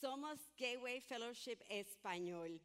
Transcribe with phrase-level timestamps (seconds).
[0.00, 2.58] Somos Gateway Fellowship Español.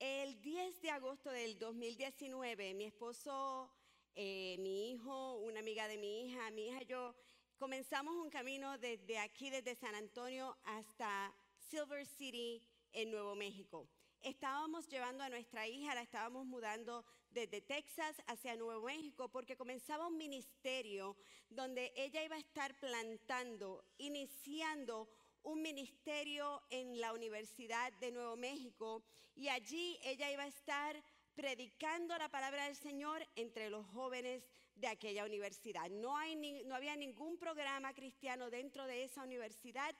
[0.00, 3.70] El 10 de agosto del 2019, mi esposo,
[4.16, 7.14] eh, mi hijo, una amiga de mi hija, mi hija y yo,
[7.56, 11.32] comenzamos un camino desde aquí, desde San Antonio hasta
[11.70, 12.60] Silver City,
[12.92, 13.86] en Nuevo México.
[14.20, 20.08] Estábamos llevando a nuestra hija, la estábamos mudando desde Texas hacia Nuevo México porque comenzaba
[20.08, 21.16] un ministerio
[21.48, 25.08] donde ella iba a estar plantando, iniciando
[25.44, 29.02] un ministerio en la Universidad de Nuevo México
[29.34, 31.02] y allí ella iba a estar
[31.34, 35.88] predicando la palabra del Señor entre los jóvenes de aquella universidad.
[35.90, 39.94] No, había ningún programa cristiano dentro de esa universidad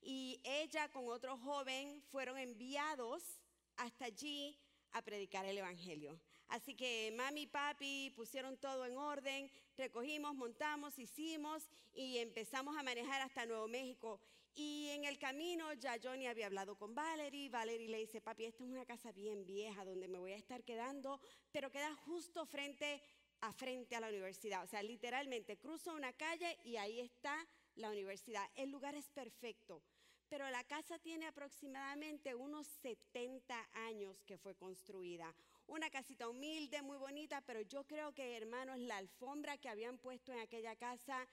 [0.00, 3.40] y ella con otro joven fueron enviados
[3.76, 4.58] hasta allí
[4.92, 6.18] a predicar el Evangelio.
[6.48, 12.82] Así que mami y papi pusieron todo en orden, recogimos, montamos, hicimos y empezamos a
[12.82, 14.18] manejar hasta Nuevo México.
[14.60, 17.48] Y en el camino ya Johnny había hablado con Valerie.
[17.48, 20.64] Valerie le dice, papi, esta es una casa bien vieja donde me voy a estar
[20.64, 21.20] quedando,
[21.52, 23.00] pero queda justo frente
[23.40, 24.64] a frente a la universidad.
[24.64, 28.44] O sea, literalmente cruzo una calle y ahí está la universidad.
[28.56, 29.80] El lugar es perfecto
[30.28, 35.34] pero la casa tiene aproximadamente unos 70 años que fue construida.
[35.66, 40.32] Una casita humilde, muy bonita, pero yo creo que, hermanos, la alfombra que habían puesto
[40.32, 41.26] en aquella casa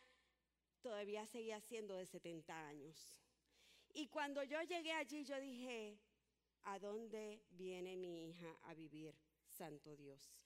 [0.85, 2.95] todavía seguía siendo de 70 años.
[3.91, 5.97] Y cuando yo llegué allí, yo dije,
[6.61, 9.15] ¿a dónde viene mi hija a vivir,
[9.47, 10.37] Santo Dios?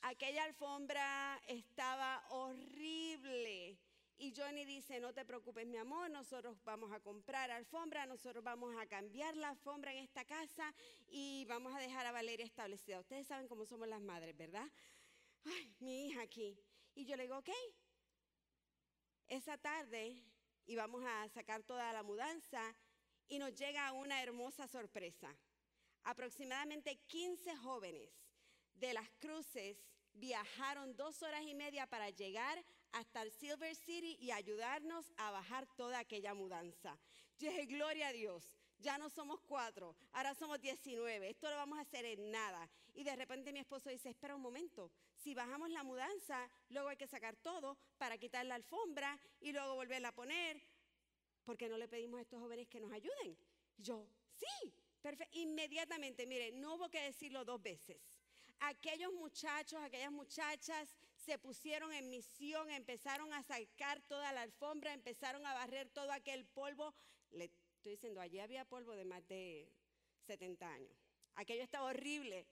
[0.00, 3.78] Aquella alfombra estaba horrible
[4.16, 8.74] y Johnny dice, no te preocupes mi amor, nosotros vamos a comprar alfombra, nosotros vamos
[8.78, 10.74] a cambiar la alfombra en esta casa
[11.08, 13.00] y vamos a dejar a Valeria establecida.
[13.00, 14.66] Ustedes saben cómo somos las madres, ¿verdad?
[15.44, 16.58] Ay, mi hija aquí.
[16.94, 17.50] Y yo le digo, ok,
[19.28, 20.22] esa tarde
[20.66, 22.74] íbamos a sacar toda la mudanza
[23.28, 25.34] y nos llega una hermosa sorpresa.
[26.02, 28.10] Aproximadamente 15 jóvenes
[28.74, 29.78] de las cruces
[30.12, 35.66] viajaron dos horas y media para llegar hasta el Silver City y ayudarnos a bajar
[35.76, 36.98] toda aquella mudanza.
[37.38, 41.78] Yo dije, gloria a Dios, ya no somos cuatro, ahora somos 19, esto lo vamos
[41.78, 42.68] a hacer en nada.
[42.94, 44.92] Y de repente mi esposo dice, espera un momento,
[45.24, 49.74] si bajamos la mudanza, luego hay que sacar todo para quitar la alfombra y luego
[49.74, 50.62] volverla a poner,
[51.44, 53.36] porque no le pedimos a estos jóvenes que nos ayuden.
[53.78, 57.98] yo, sí, perfecto, inmediatamente, mire, no hubo que decirlo dos veces
[58.60, 65.46] aquellos muchachos, aquellas muchachas se pusieron en misión, empezaron a sacar toda la alfombra, empezaron
[65.46, 66.94] a barrer todo aquel polvo.
[67.30, 67.46] Le
[67.76, 69.68] estoy diciendo, allí había polvo de más de
[70.26, 70.96] 70 años.
[71.34, 72.46] Aquello estaba horrible.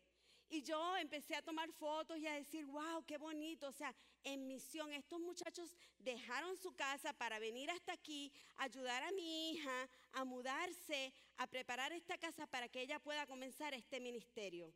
[0.52, 3.68] Y yo empecé a tomar fotos y a decir, wow, qué bonito.
[3.68, 9.12] O sea, en misión, estos muchachos dejaron su casa para venir hasta aquí, ayudar a
[9.12, 14.74] mi hija a mudarse, a preparar esta casa para que ella pueda comenzar este ministerio.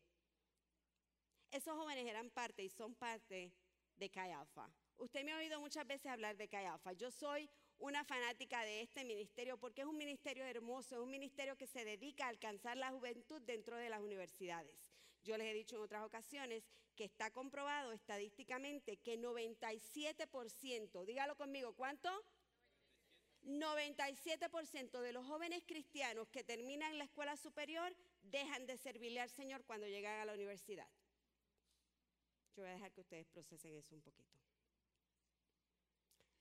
[1.51, 3.53] Esos jóvenes eran parte y son parte
[3.97, 4.71] de Cayafa.
[4.97, 6.95] Usted me ha oído muchas veces hablar de Cayafa.
[6.95, 11.55] Yo soy una fanática de este ministerio porque es un ministerio hermoso, es un ministerio
[11.59, 14.96] que se dedica a alcanzar la juventud dentro de las universidades.
[15.27, 16.63] Yo les he dicho en otras ocasiones
[16.95, 22.09] que está comprobado estadísticamente que 97%, dígalo conmigo, ¿cuánto?
[23.43, 29.65] 97% de los jóvenes cristianos que terminan la escuela superior dejan de servirle al Señor
[29.65, 30.89] cuando llegan a la universidad.
[32.55, 34.39] Yo voy a dejar que ustedes procesen eso un poquito.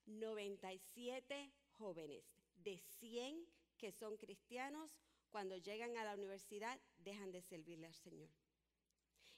[0.06, 2.24] 97 jóvenes
[2.54, 3.48] de 100
[3.80, 4.92] que son cristianos,
[5.32, 8.30] cuando llegan a la universidad dejan de servirle al Señor.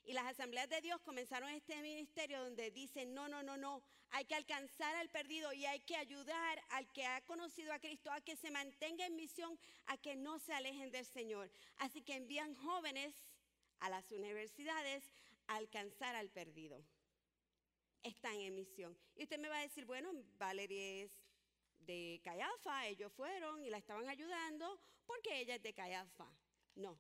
[0.08, 4.24] Y las asambleas de Dios comenzaron este ministerio donde dicen, no, no, no, no, hay
[4.24, 8.22] que alcanzar al perdido y hay que ayudar al que ha conocido a Cristo a
[8.22, 11.52] que se mantenga en misión, a que no se alejen del Señor.
[11.80, 13.14] Así que envían jóvenes
[13.80, 15.04] a las universidades
[15.48, 16.82] alcanzar al perdido.
[18.02, 18.98] Están en misión.
[19.14, 21.12] Y usted me va a decir, bueno, Valerie es
[21.80, 26.32] de Cayafa, ellos fueron y la estaban ayudando porque ella es de Cayafa.
[26.76, 26.98] No,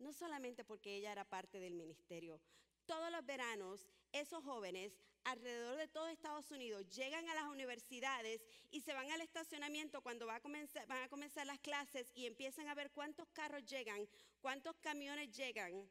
[0.00, 2.40] no solamente porque ella era parte del ministerio.
[2.86, 8.80] Todos los veranos, esos jóvenes alrededor de todo Estados Unidos llegan a las universidades y
[8.80, 12.68] se van al estacionamiento cuando va a comenzar, van a comenzar las clases y empiezan
[12.68, 14.08] a ver cuántos carros llegan,
[14.40, 15.88] cuántos camiones llegan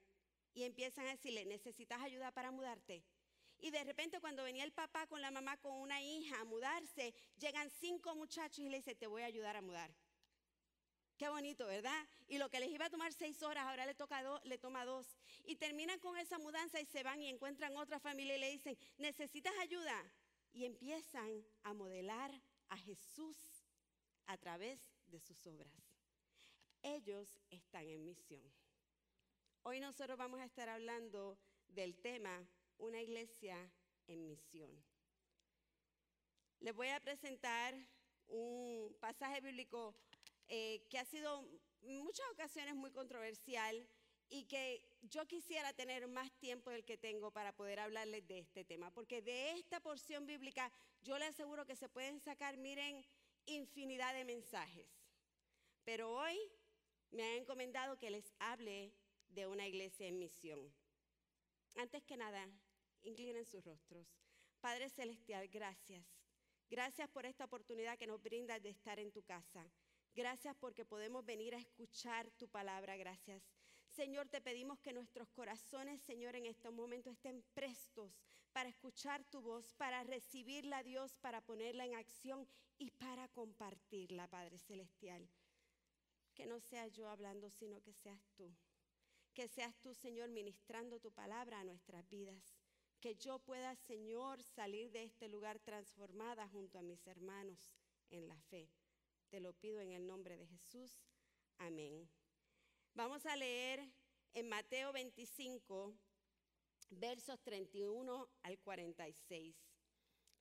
[0.53, 3.03] y empiezan a decirle, necesitas ayuda para mudarte.
[3.61, 7.13] Y de repente cuando venía el papá con la mamá con una hija a mudarse,
[7.37, 9.93] llegan cinco muchachos y le dicen, te voy a ayudar a mudar.
[11.19, 12.07] Qué bonito, ¿verdad?
[12.29, 15.05] Y lo que les iba a tomar seis horas, ahora le, toca le toma dos.
[15.43, 18.77] Y terminan con esa mudanza y se van y encuentran otra familia y le dicen,
[18.97, 20.01] necesitas ayuda.
[20.53, 22.31] Y empiezan a modelar
[22.69, 23.35] a Jesús
[24.27, 25.73] a través de sus obras.
[26.83, 28.41] ellos están en misión.
[29.63, 31.37] Hoy nosotros vamos a estar hablando
[31.67, 33.57] del tema Una iglesia
[34.07, 34.71] en misión.
[36.61, 37.75] Les voy a presentar
[38.29, 39.95] un pasaje bíblico
[40.49, 41.47] eh, que ha sido
[41.83, 43.87] en muchas ocasiones muy controversial
[44.29, 48.63] y que yo quisiera tener más tiempo del que tengo para poder hablarles de este
[48.63, 53.03] tema, porque de esta porción bíblica yo les aseguro que se pueden sacar, miren,
[53.45, 54.87] infinidad de mensajes.
[55.83, 56.37] Pero hoy
[57.11, 58.93] me han encomendado que les hable
[59.29, 60.71] de una iglesia en misión.
[61.75, 62.47] Antes que nada,
[63.01, 64.07] inclinen sus rostros.
[64.59, 66.05] Padre Celestial, gracias.
[66.69, 69.65] Gracias por esta oportunidad que nos brindas de estar en tu casa.
[70.15, 72.97] Gracias porque podemos venir a escuchar tu palabra.
[72.97, 73.41] Gracias.
[73.89, 78.11] Señor, te pedimos que nuestros corazones, Señor, en estos momentos estén prestos
[78.53, 82.47] para escuchar tu voz, para recibirla, Dios, para ponerla en acción
[82.77, 85.27] y para compartirla, Padre Celestial.
[86.33, 88.53] Que no sea yo hablando, sino que seas tú.
[89.33, 92.55] Que seas tú, Señor, ministrando tu palabra a nuestras vidas.
[92.99, 97.71] Que yo pueda, Señor, salir de este lugar transformada junto a mis hermanos
[98.09, 98.69] en la fe.
[99.29, 100.91] Te lo pido en el nombre de Jesús.
[101.59, 102.09] Amén.
[102.95, 103.87] Vamos a leer
[104.33, 105.93] en Mateo 25,
[106.89, 109.55] versos 31 al 46.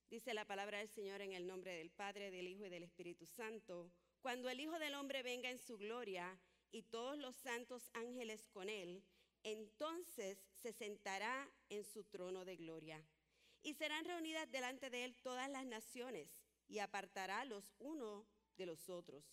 [0.09, 3.27] Dice la palabra del Señor en el nombre del Padre, del Hijo y del Espíritu
[3.27, 3.93] Santo.
[4.23, 8.71] Cuando el Hijo del Hombre venga en su gloria y todos los santos ángeles con
[8.71, 9.05] él,
[9.43, 13.05] entonces se sentará en su trono de gloria.
[13.63, 16.31] Y serán reunidas delante de él todas las naciones
[16.69, 19.25] y apartará los unos de los otros,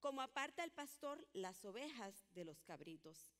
[0.00, 3.30] como aparta el pastor las ovejas de los cabritos.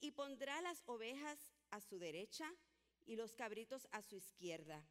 [0.00, 1.38] Y pondrá las ovejas
[1.70, 2.52] a su derecha
[3.06, 4.84] y los cabritos a su izquierda.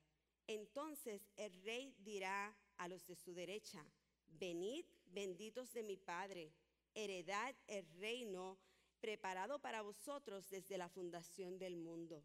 [0.47, 3.85] Entonces el rey dirá a los de su derecha,
[4.27, 6.53] venid benditos de mi Padre,
[6.93, 8.57] heredad el reino
[8.99, 12.23] preparado para vosotros desde la fundación del mundo.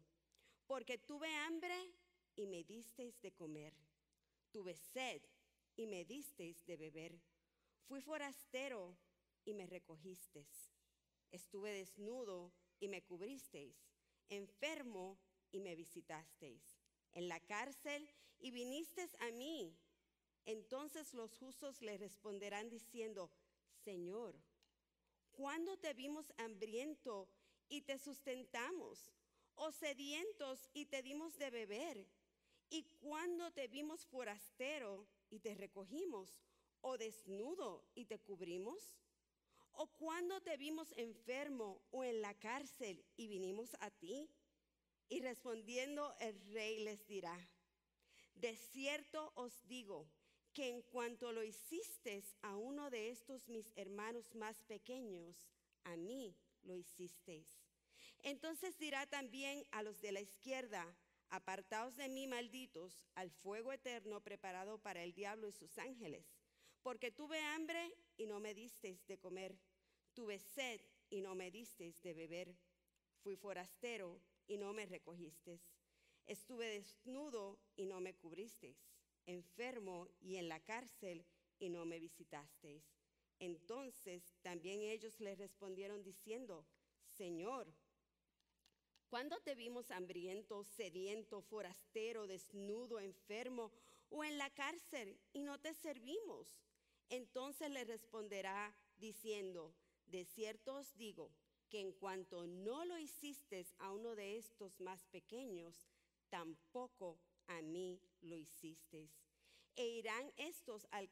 [0.65, 1.93] Porque tuve hambre
[2.35, 3.73] y me disteis de comer,
[4.51, 5.21] tuve sed
[5.75, 7.19] y me disteis de beber,
[7.87, 8.97] fui forastero
[9.45, 10.73] y me recogisteis,
[11.31, 13.75] estuve desnudo y me cubristeis,
[14.29, 15.19] enfermo
[15.51, 16.79] y me visitasteis,
[17.11, 18.09] en la cárcel
[18.39, 19.77] y vinisteis a mí.
[20.45, 23.31] Entonces los justos le responderán diciendo,
[23.83, 24.35] Señor,
[25.31, 27.29] ¿cuándo te vimos hambriento
[27.69, 29.13] y te sustentamos?
[29.55, 32.07] ¿O sedientos y te dimos de beber?
[32.69, 36.43] ¿Y cuándo te vimos forastero y te recogimos?
[36.85, 38.77] ¿O desnudo y te cubrimos?
[39.71, 44.29] ¿O cuándo te vimos enfermo o en la cárcel y vinimos a ti?
[45.07, 47.37] Y respondiendo el rey les dirá,
[48.35, 50.09] de cierto os digo
[50.51, 55.47] que en cuanto lo hicisteis a uno de estos mis hermanos más pequeños,
[55.85, 57.47] a mí lo hicisteis.
[58.23, 60.85] Entonces dirá también a los de la izquierda,
[61.29, 66.25] apartaos de mí, malditos, al fuego eterno preparado para el diablo y sus ángeles,
[66.83, 69.57] porque tuve hambre y no me disteis de comer,
[70.13, 72.55] tuve sed y no me disteis de beber,
[73.23, 75.61] fui forastero y no me recogisteis,
[76.25, 78.77] estuve desnudo y no me cubristeis,
[79.25, 81.25] enfermo y en la cárcel
[81.57, 82.83] y no me visitasteis.
[83.39, 86.65] Entonces también ellos le respondieron diciendo,
[87.05, 87.73] Señor,
[89.07, 93.71] ¿cuándo te vimos hambriento, sediento, forastero, desnudo, enfermo
[94.09, 96.63] o en la cárcel y no te servimos?
[97.13, 99.75] Entonces le responderá diciendo,
[100.07, 101.31] de cierto os digo
[101.69, 105.91] que en cuanto no lo hiciste a uno de estos más pequeños,
[106.31, 109.11] tampoco a mí lo hicisteis.
[109.75, 111.07] E irán estos al,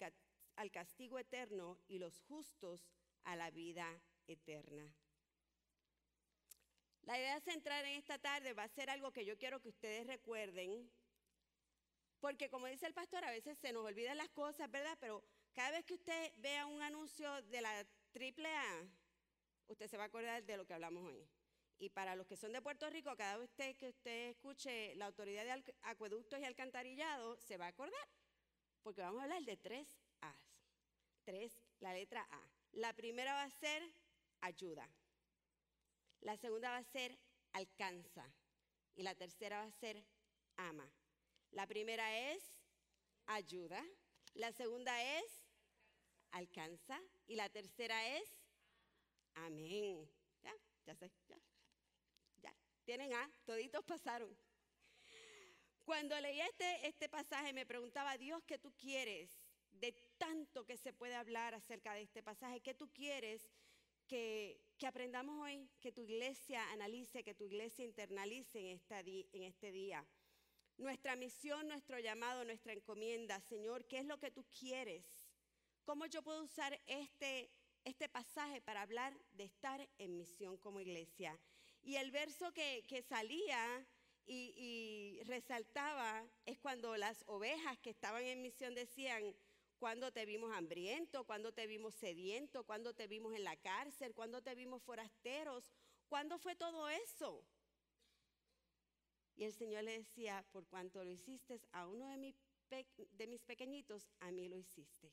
[0.56, 2.90] al castigo eterno y los justos
[3.24, 4.92] a la vida eterna.
[7.04, 10.08] La idea central en esta tarde va a ser algo que yo quiero que ustedes
[10.08, 10.90] recuerden,
[12.20, 14.98] porque como dice el pastor, a veces se nos olvidan las cosas, ¿verdad?
[15.00, 18.88] Pero cada vez que usted vea un anuncio de la AAA,
[19.68, 21.28] usted se va a acordar de lo que hablamos hoy.
[21.78, 25.44] Y para los que son de Puerto Rico, cada vez que usted escuche la autoridad
[25.44, 28.08] de acueductos y alcantarillado, se va a acordar,
[28.84, 29.88] porque vamos a hablar de tres
[30.22, 30.36] A.
[31.24, 32.42] Tres, la letra A.
[32.74, 33.84] La primera va a ser
[34.42, 34.88] ayuda.
[36.20, 37.18] La segunda va a ser
[37.54, 38.32] alcanza.
[38.94, 40.06] Y la tercera va a ser
[40.58, 40.88] ama.
[41.50, 42.62] La primera es
[43.26, 43.84] ayuda.
[44.36, 45.41] La segunda es
[46.32, 47.02] alcanza.
[47.28, 48.30] Y la tercera es
[49.36, 50.10] amén.
[50.42, 50.54] Ya,
[50.86, 51.38] ya sé, ya.
[52.42, 52.56] Ya.
[52.84, 54.36] Tienen A, toditos pasaron.
[55.86, 59.30] Cuando leí este, este pasaje me preguntaba, Dios, ¿qué tú quieres?
[59.72, 63.50] De tanto que se puede hablar acerca de este pasaje, ¿qué tú quieres
[64.12, 69.44] que, que aprendamos hoy, que tu iglesia analice, que tu iglesia internalice en, esta en
[69.44, 70.06] este día.
[70.78, 75.21] Nuestra misión, nuestro llamado, nuestra encomienda, Señor, ¿qué es lo que tú quieres?
[75.84, 77.50] ¿Cómo yo puedo usar este,
[77.84, 81.40] este pasaje para hablar de estar en misión como iglesia?
[81.82, 83.86] Y el verso que, salía
[84.26, 89.36] y, resaltaba es cuando las ovejas que estaban en misión decían,
[89.80, 94.44] cuando te vimos hambriento, cuando te vimos sediento, cuando te vimos en la cárcel, cuando
[94.44, 95.72] te vimos forasteros,
[96.08, 97.44] ¿cuándo fue todo eso?
[99.36, 102.18] Y el Señor le decía, por cuanto lo hiciste a uno de,
[103.28, 105.12] mis pequeñitos, a mí lo hiciste.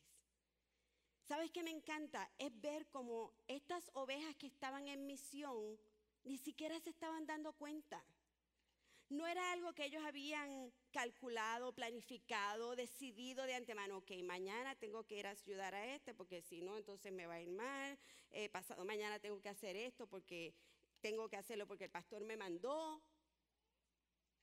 [1.28, 2.30] ¿Sabes qué me encanta?
[2.38, 5.78] Es ver cómo estas ovejas que estaban en misión
[6.24, 8.02] ni siquiera se estaban dando cuenta.
[9.10, 15.16] No era algo que ellos habían calculado, planificado, decidido de antemano, ok, mañana tengo que
[15.16, 17.98] ir a ayudar a este porque si no, entonces me va a ir mal,
[18.30, 20.54] eh, pasado mañana tengo que hacer esto porque
[21.02, 23.02] tengo que hacerlo porque el pastor me mandó.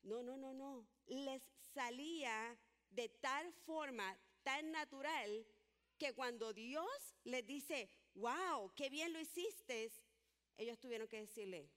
[0.04, 0.88] No, no, no, no.
[1.08, 1.42] Les
[1.74, 2.56] salía
[2.92, 5.48] de tal forma, tan natural,
[5.98, 9.92] que cuando Dios les dice, wow, qué bien lo hiciste,
[10.58, 11.70] ellos tuvieron que decirle,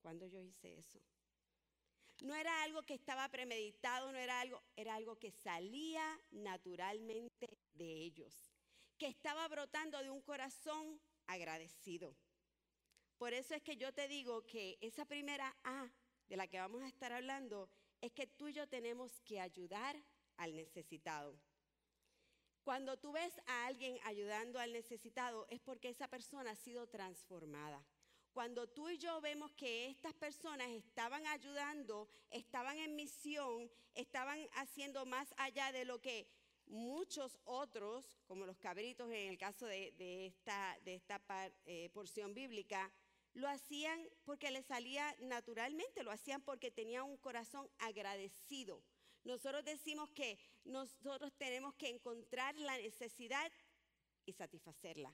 [0.00, 1.00] ¿cuándo yo hice eso?
[2.20, 8.04] No era algo que estaba premeditado, no era algo, era algo que salía naturalmente de
[8.04, 8.34] ellos,
[8.98, 12.16] que estaba brotando de un corazón agradecido.
[13.18, 15.90] Por eso es que yo te digo que esa primera A
[16.28, 17.68] de la que vamos a estar hablando
[18.00, 19.96] es que tú y yo tenemos que ayudar
[20.36, 21.38] al necesitado.
[22.66, 27.80] Cuando tú ves a alguien ayudando al necesitado es porque esa persona ha sido transformada.
[28.32, 35.06] Cuando tú y yo vemos que estas personas estaban ayudando, estaban en misión, estaban haciendo
[35.06, 36.26] más allá de lo que
[36.66, 40.76] muchos otros, como los cabritos en el caso de, esta,
[41.66, 42.92] eh, porción bíblica,
[43.34, 48.82] lo hacían porque les salía naturalmente, lo hacían porque tenían un corazón agradecido.
[49.26, 53.50] Nosotros decimos que nosotros tenemos que encontrar la necesidad
[54.24, 55.12] y satisfacerla.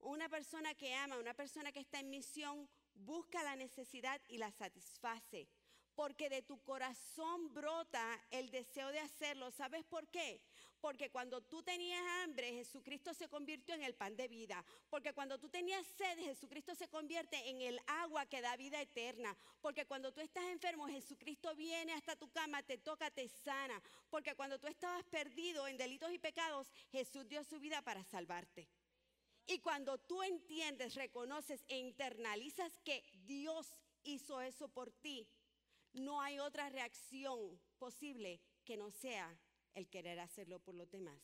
[0.00, 4.50] Una persona que ama, una persona que está en misión, busca la necesidad y la
[4.52, 5.48] satisface.
[5.94, 9.50] Porque de tu corazón brota el deseo de hacerlo.
[9.50, 10.42] ¿Sabes por qué?
[10.80, 14.64] Porque cuando tú tenías hambre, Jesucristo se convirtió en el pan de vida.
[14.88, 19.36] Porque cuando tú tenías sed, Jesucristo se convierte en el agua que da vida eterna.
[19.60, 23.80] Porque cuando tú estás enfermo, Jesucristo viene hasta tu cama, te toca, te sana.
[24.08, 28.68] Porque cuando tú estabas perdido en delitos y pecados, Jesús dio su vida para salvarte.
[29.46, 33.66] Y cuando tú entiendes, reconoces e internalizas que Dios
[34.04, 35.28] hizo eso por ti,
[35.92, 39.36] no hay otra reacción posible que no sea
[39.74, 41.20] el querer hacerlo por los demás.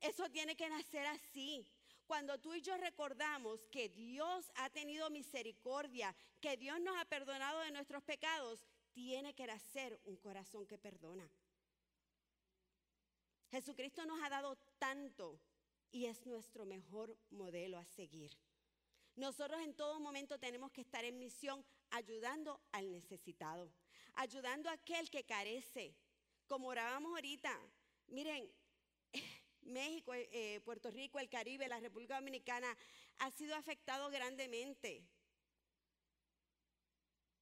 [0.00, 1.66] Eso tiene que nacer así.
[2.06, 7.60] Cuando tú y yo recordamos que Dios ha tenido misericordia, que Dios nos ha perdonado
[7.60, 11.28] de nuestros pecados, tiene que nacer un corazón que perdona.
[13.50, 15.40] Jesucristo nos ha dado tanto
[15.90, 18.30] y es nuestro mejor modelo a seguir.
[19.16, 23.72] Nosotros en todo momento tenemos que estar en misión ayudando al necesitado,
[24.14, 25.96] ayudando a aquel que carece.
[26.46, 27.52] Como orábamos ahorita,
[28.08, 28.48] miren,
[29.62, 32.76] México, eh, Puerto Rico, el Caribe, la República Dominicana
[33.18, 35.04] ha sido afectado grandemente.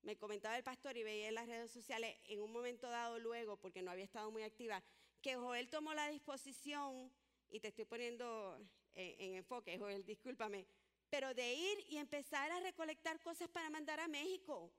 [0.03, 3.57] Me comentaba el pastor y veía en las redes sociales en un momento dado luego,
[3.59, 4.83] porque no había estado muy activa,
[5.23, 7.11] que Joel tomó la disposición
[7.49, 8.59] y te estoy poniendo
[8.95, 10.67] en, enfoque, Joel, discúlpame,
[11.09, 14.71] pero de ir y empezar a recolectar cosas para mandar a México.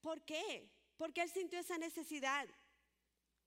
[0.00, 0.68] ¿Por qué?
[1.02, 2.48] Porque él sintió esa necesidad.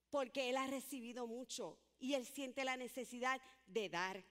[0.10, 4.26] Porque él ha recibido mucho y él siente la necesidad de dar.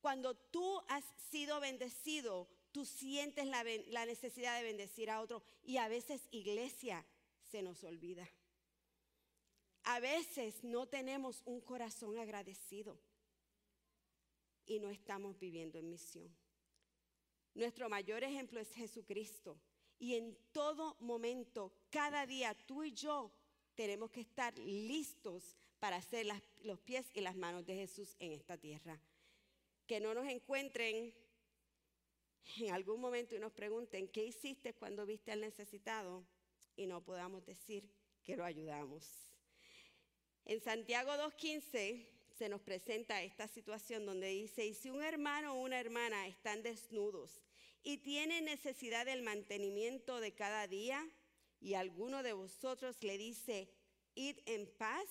[0.00, 5.78] Cuando tú has sido bendecido, tú sientes la, la necesidad de bendecir a otro y
[5.78, 7.04] a veces iglesia
[7.50, 8.30] se nos olvida.
[9.82, 13.00] A veces no tenemos un corazón agradecido
[14.64, 16.32] y no estamos viviendo en misión.
[17.52, 19.60] Nuestro mayor ejemplo es Jesucristo.
[20.00, 23.30] Y en todo momento, cada día, tú y yo
[23.74, 26.26] tenemos que estar listos para hacer
[26.62, 28.98] los pies y las manos de Jesús en esta tierra.
[29.86, 31.14] Que no nos encuentren
[32.56, 36.24] en algún momento y nos pregunten, ¿qué hiciste cuando viste al necesitado?
[36.76, 37.86] Y no podamos decir
[38.22, 39.06] que lo ayudamos.
[40.46, 42.06] En Santiago 2.15
[42.38, 46.62] se nos presenta esta situación donde dice, y si un hermano o una hermana están
[46.62, 47.49] desnudos
[47.82, 51.08] y tienen necesidad del mantenimiento de cada día,
[51.60, 53.68] y alguno de vosotros le dice,
[54.14, 55.08] id en paz,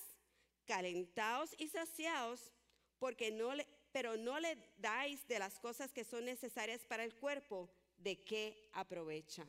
[0.66, 2.52] calentaos y saciaos,
[2.98, 3.52] porque no,
[3.92, 8.70] pero no le dais de las cosas que son necesarias para el cuerpo, ¿de qué
[8.74, 9.48] aprovecha?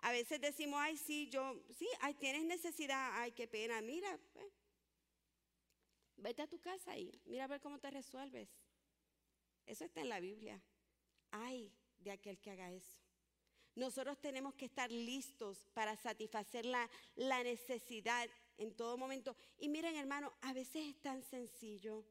[0.00, 4.18] A veces decimos, ay, sí, yo, sí, ay, tienes necesidad, ay, qué pena, mira,
[6.16, 8.48] vete a tu casa y mira a ver cómo te resuelves.
[9.66, 10.62] Eso está en la Biblia.
[11.30, 11.72] Ay
[12.04, 13.04] de aquel que haga eso.
[13.76, 16.88] Nosotros tenemos que estar listos para satisfacer la,
[17.42, 19.34] necesidad en todo momento.
[19.58, 22.04] Y miren, hermano, a veces es tan sencillo.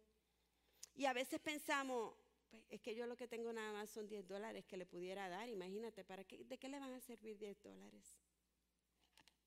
[0.96, 2.16] Y a veces pensamos,
[2.50, 5.30] pues, es que yo lo que tengo nada más son 10 dólares que le pudiera
[5.30, 5.48] dar.
[5.48, 8.20] Imagínate, ¿para qué, ¿de qué le van a servir 10 dólares?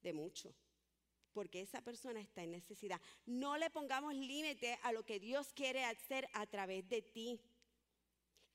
[0.01, 0.55] De mucho.
[1.35, 2.99] Porque esa persona está en necesidad.
[3.27, 7.39] No le pongamos límite a lo que Dios quiere hacer a través de ti.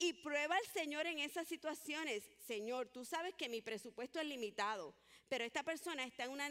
[0.04, 2.24] Y prueba al Señor en esas situaciones.
[2.48, 4.96] Señor, tú sabes que mi presupuesto es limitado,
[5.30, 6.50] pero esta persona está en una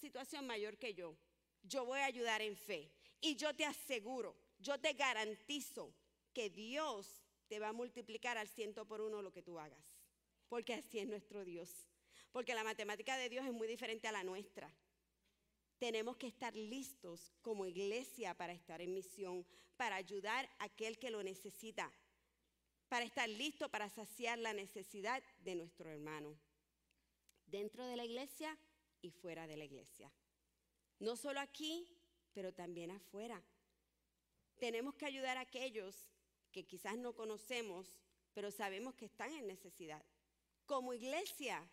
[0.00, 1.14] situación mayor que yo.
[1.62, 2.90] Yo voy a ayudar en fe.
[3.20, 5.94] Y yo te aseguro, yo te garantizo
[6.32, 10.00] que Dios te va a multiplicar al ciento por uno lo que tú hagas.
[10.48, 11.86] Porque así es nuestro Dios.
[12.32, 14.74] Porque la matemática de Dios es muy diferente a la nuestra.
[15.78, 21.10] Tenemos que estar listos como iglesia para estar en misión, para ayudar a aquel que
[21.10, 21.92] lo necesita
[22.88, 26.38] para estar listo para saciar la necesidad de nuestro hermano,
[27.46, 28.56] dentro de la iglesia
[29.02, 30.10] y fuera de la iglesia.
[30.98, 31.86] No solo aquí,
[32.32, 33.42] pero también afuera.
[34.58, 35.94] Tenemos que ayudar a aquellos
[36.52, 38.00] que quizás no conocemos,
[38.32, 40.04] pero sabemos que están en necesidad.
[40.64, 41.68] Como iglesia,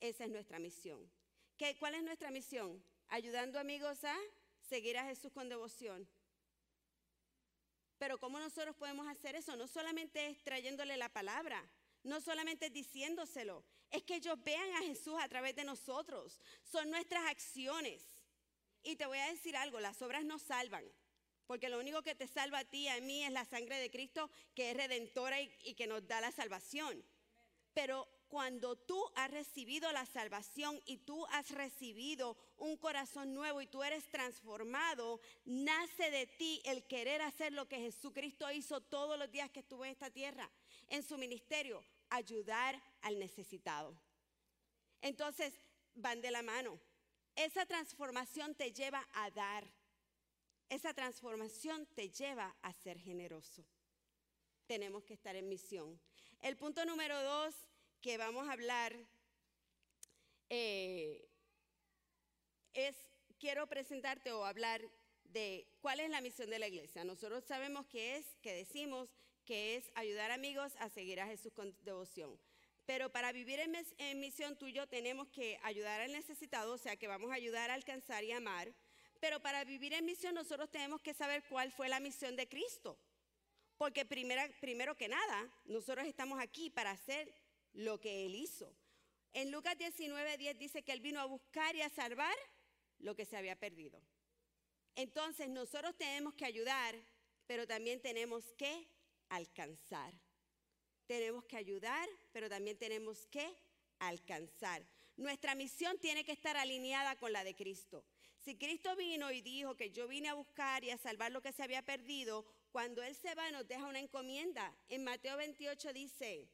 [0.00, 1.10] esa es nuestra misión.
[1.56, 2.82] ¿Qué, ¿Cuál es nuestra misión?
[3.08, 4.16] Ayudando amigos a
[4.60, 6.08] seguir a Jesús con devoción,
[7.98, 9.56] pero ¿cómo nosotros podemos hacer eso?
[9.56, 11.62] No solamente es trayéndole la palabra,
[12.02, 16.40] no solamente es diciéndoselo, es que ellos vean a Jesús a través de nosotros.
[16.62, 18.02] Son nuestras acciones.
[18.82, 20.84] Y te voy a decir algo, las obras no salvan,
[21.46, 23.90] porque lo único que te salva a ti y a mí es la sangre de
[23.90, 27.04] Cristo, que es redentora y, y que nos da la salvación.
[27.74, 33.66] Pero cuando tú has recibido la salvación y tú has recibido un corazón nuevo y
[33.66, 39.30] tú eres transformado, nace de ti el querer hacer lo que Jesucristo hizo todos los
[39.30, 40.50] días que estuvo en esta tierra,
[40.88, 43.96] en su ministerio, ayudar al necesitado.
[45.00, 45.54] Entonces,
[45.94, 46.80] van de la mano.
[47.34, 49.64] Esa transformación te lleva a dar.
[50.68, 53.64] Esa transformación te lleva a ser generoso.
[54.66, 56.00] Tenemos que estar en misión.
[56.40, 57.54] El punto número dos
[58.00, 58.96] que vamos a hablar
[60.48, 61.28] eh,
[62.74, 62.96] es,
[63.38, 64.82] quiero presentarte o hablar
[65.24, 67.04] de cuál es la misión de la iglesia.
[67.04, 69.08] Nosotros sabemos que es, que decimos
[69.44, 72.38] que es ayudar amigos a seguir a Jesús con devoción.
[72.84, 77.08] Pero para vivir en, en misión tuyo tenemos que ayudar al necesitado, o sea que
[77.08, 78.72] vamos a ayudar a alcanzar y amar.
[79.20, 82.98] Pero para vivir en misión nosotros tenemos que saber cuál fue la misión de Cristo.
[83.76, 87.34] Porque primero que nada, nosotros estamos aquí para hacer
[87.76, 88.74] lo que él hizo.
[89.32, 92.34] En Lucas 19, 10 dice que él vino a buscar y a salvar
[92.98, 94.00] lo que se había perdido.
[94.94, 96.96] Entonces nosotros tenemos que ayudar,
[97.46, 98.88] pero también tenemos que
[99.28, 100.14] alcanzar.
[101.06, 103.54] Tenemos que ayudar, pero también tenemos que
[103.98, 104.82] alcanzar.
[105.16, 108.04] Nuestra misión tiene que estar alineada con la de Cristo.
[108.38, 111.52] Si Cristo vino y dijo que yo vine a buscar y a salvar lo que
[111.52, 114.74] se había perdido, cuando Él se va nos deja una encomienda.
[114.88, 116.48] En Mateo 28 dice,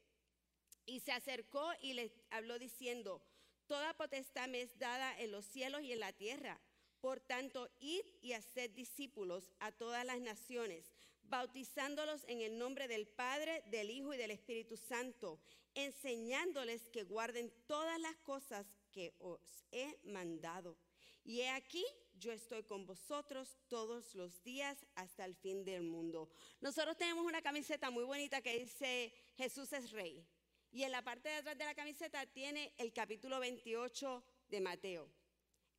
[0.87, 3.23] y se acercó y le habló diciendo,
[3.67, 6.61] Toda potestad me es dada en los cielos y en la tierra.
[7.01, 10.93] Por tanto, id y haced discípulos a todas las naciones,
[11.23, 15.41] bautizándolos en el nombre del Padre, del Hijo y del Espíritu Santo,
[15.75, 20.77] enseñándoles que guarden todas las cosas que os he mandado.
[21.25, 21.85] Y he aquí,
[22.19, 26.29] yo estoy con vosotros todos los días hasta el fin del mundo.
[26.61, 30.25] Nosotros tenemos una camiseta muy bonita que dice, Jesús es rey.
[30.73, 35.07] Y en la parte de atrás de la camiseta tiene el capítulo 28 de Mateo.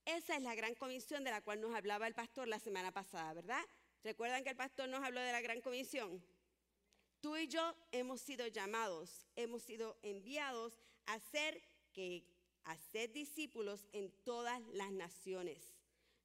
[0.06, 3.34] Esa es la gran comisión de la cual nos hablaba el pastor la semana pasada,
[3.34, 3.64] ¿verdad?
[4.04, 6.24] ¿Recuerdan que el pastor nos habló de la gran comisión?
[7.22, 11.60] Tú y yo hemos sido llamados, hemos sido enviados a ser
[11.92, 12.24] que
[12.66, 15.74] hacer discípulos en todas las naciones.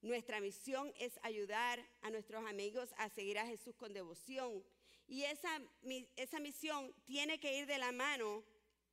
[0.02, 4.62] Nuestra misión es ayudar a nuestros amigos a seguir a Jesús con devoción.
[5.07, 5.59] Y esa,
[6.16, 8.44] esa misión tiene que ir de la mano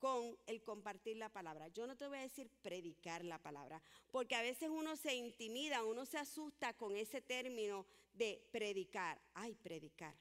[0.06, 1.68] con el compartir la palabra.
[1.70, 5.84] Yo no te voy a decir predicar la palabra, porque a veces uno se intimida,
[5.84, 9.20] uno se asusta con ese término de predicar.
[9.34, 10.16] Ay, predicar.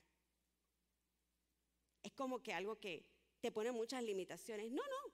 [2.03, 3.05] Es como que algo que
[3.42, 4.70] te pone muchas limitaciones.
[4.70, 5.12] No, no,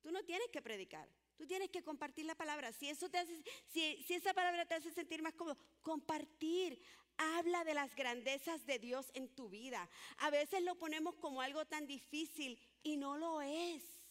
[0.00, 1.08] tú no tienes que predicar.
[1.36, 2.70] Tú tienes que compartir la palabra.
[2.70, 6.80] Si, eso te hace, si, esa palabra te hace sentir más cómodo, compartir.
[7.16, 9.90] habla de las grandezas de Dios en tu vida.
[10.18, 14.01] A veces lo ponemos como algo tan difícil y no lo es.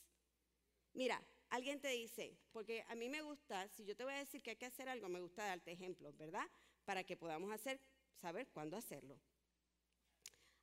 [0.93, 4.41] Mira, alguien te dice, porque a mí me gusta, si yo te voy a decir
[4.41, 6.47] que hay que hacer algo, me gusta darte ejemplos, ¿verdad?
[6.85, 7.79] Para que podamos hacer,
[8.21, 9.17] saber cuándo hacerlo.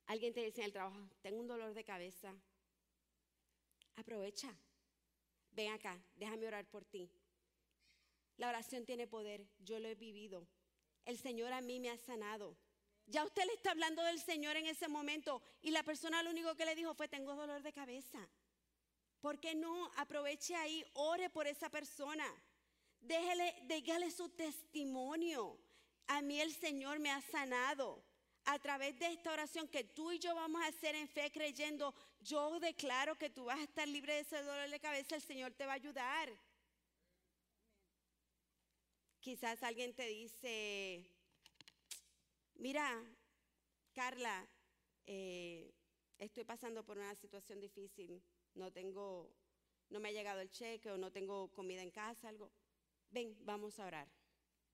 [0.05, 2.33] Alguien te dice en el trabajo, tengo un dolor de cabeza.
[3.95, 4.55] Aprovecha.
[5.51, 7.11] Ven acá, déjame orar por ti.
[8.37, 10.47] La oración tiene poder, yo lo he vivido.
[11.05, 12.55] El Señor a mí me ha sanado.
[13.05, 16.55] Ya usted le está hablando del Señor en ese momento y la persona lo único
[16.55, 18.29] que le dijo fue, tengo dolor de cabeza.
[19.21, 19.91] ¿Por qué no?
[19.97, 22.25] Aproveche ahí, ore por esa persona.
[23.01, 25.59] Déjele, dígale su testimonio.
[26.07, 28.03] A mí el Señor me ha sanado.
[28.45, 31.93] A través de esta oración que tú y yo vamos a hacer en fe creyendo,
[32.21, 35.53] yo declaro que tú vas a estar libre de ese dolor de cabeza, el Señor
[35.53, 36.29] te va a ayudar.
[39.19, 41.05] Quizás alguien te dice,
[42.55, 43.03] mira,
[43.93, 44.47] Carla,
[45.05, 45.73] eh,
[46.17, 48.23] estoy pasando por una situación difícil,
[48.59, 49.33] no tengo,
[49.89, 52.51] no me ha llegado el cheque o no tengo comida en casa, algo.
[53.09, 54.07] Ven, vamos a orar.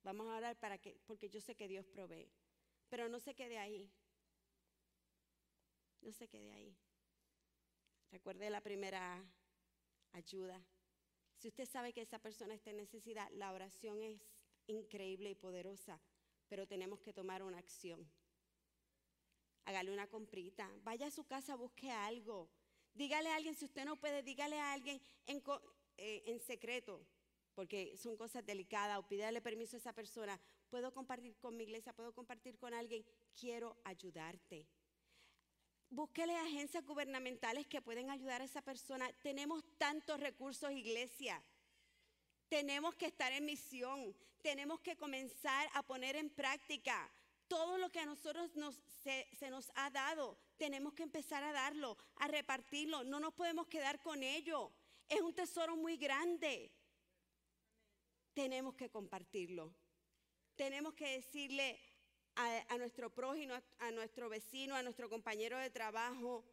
[0.03, 2.29] Vamos a orar para que, porque yo sé que Dios provee.
[2.89, 3.89] Pero no se quede ahí.
[6.01, 6.77] No se quede ahí.
[8.11, 9.23] Recuerde la primera
[10.11, 10.63] ayuda.
[11.37, 14.21] Si usted sabe que esa persona está en necesidad, la oración es
[14.67, 15.99] increíble y poderosa,
[16.47, 18.09] pero tenemos que tomar una acción.
[19.65, 22.49] Hágale una comprita, vaya a su casa, busque algo.
[22.95, 25.43] Dígale a alguien, si usted no puede, dígale a alguien en,
[25.97, 27.05] eh, en secreto,
[27.53, 30.39] porque son cosas delicadas, o pídale permiso a esa persona.
[30.69, 33.05] Puedo compartir con mi iglesia, puedo compartir con alguien,
[33.37, 34.65] quiero ayudarte.
[35.89, 39.11] Búsquele agencias gubernamentales que pueden ayudar a esa persona.
[39.21, 41.43] Tenemos tantos recursos, iglesia.
[42.47, 44.15] Tenemos que estar en misión.
[44.41, 47.11] Tenemos que comenzar a poner en práctica
[47.47, 48.51] todo lo que a nosotros
[49.03, 50.37] se, se, nos ha dado.
[50.57, 53.03] Tenemos que empezar a darlo, a repartirlo.
[53.03, 54.71] No nos podemos quedar con ello.
[55.07, 56.71] Es un tesoro muy grande.
[58.33, 59.73] Tenemos que compartirlo.
[60.55, 61.79] Tenemos que decirle
[62.35, 66.43] a, nuestro prójimo, a, nuestro vecino, a nuestro compañero de trabajo,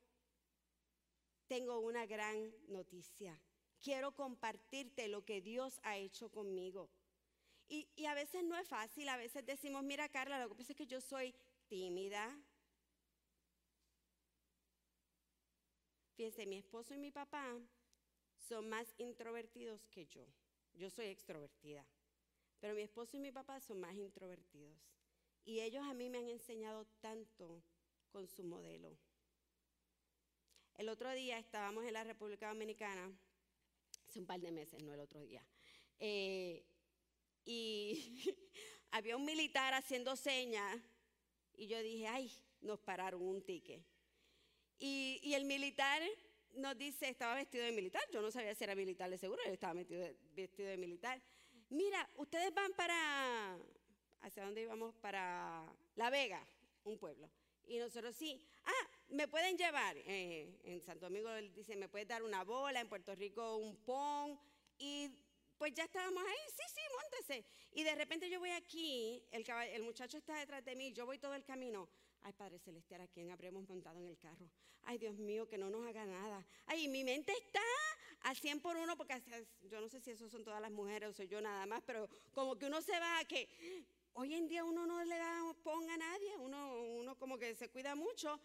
[1.46, 3.38] tengo una gran noticia.
[3.80, 6.88] Quiero compartirte lo que Dios ha hecho conmigo.
[7.74, 10.76] Y, a veces no es fácil, a veces decimos, mira Carla, lo que pasa es
[10.76, 11.34] que yo soy
[11.68, 12.38] tímida.
[16.14, 17.58] Fíjense, mi esposo y mi papá
[18.36, 20.26] son más introvertidos que yo.
[20.74, 21.86] Yo soy extrovertida,
[22.60, 24.76] pero mi esposo y mi papá son más introvertidos.
[25.46, 27.62] Y ellos a mí me han enseñado tanto
[28.10, 28.98] con su modelo.
[30.74, 33.10] El otro día estábamos en la República Dominicana,
[34.06, 35.42] hace un par de meses, no el otro día,
[35.98, 36.66] eh,
[37.44, 38.34] y
[38.90, 40.80] había un militar haciendo señas
[41.54, 43.82] y yo dije, ay, nos pararon un ticket.
[44.78, 46.02] Y, el militar
[46.54, 49.52] nos dice, estaba vestido de militar, yo no sabía si era militar de seguro, él
[49.52, 51.22] estaba vestido de militar.
[51.70, 53.56] Mira, ustedes van para
[54.22, 56.44] hacia dónde íbamos, para La Vega,
[56.84, 57.30] un pueblo.
[57.66, 59.96] Y nosotros sí, ah, me pueden llevar.
[59.98, 63.76] Eh, en Santo Domingo él dice, me puedes dar una bola, en Puerto Rico un
[63.76, 64.38] pon.
[64.78, 65.10] Y
[65.62, 67.44] pues ya estábamos ahí, sí, sí, montese.
[67.70, 71.18] Y de repente yo voy aquí, el, el muchacho está detrás de mí, yo voy
[71.18, 71.88] todo el camino.
[72.22, 74.50] Ay, Padre Celestial, ¿a quién habremos montado en el carro?
[74.82, 76.44] Ay, Dios mío, que no nos haga nada.
[76.66, 77.60] Ay, mi mente está
[78.22, 79.22] al 100 por uno, porque
[79.70, 82.08] yo no sé si eso son todas las mujeres o soy yo nada más, pero
[82.32, 83.48] como que uno se va a que
[84.14, 87.70] Hoy en día uno no le da ponga a nadie, uno, uno como que se
[87.70, 88.40] cuida mucho.